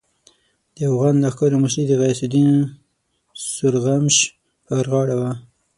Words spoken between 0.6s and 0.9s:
د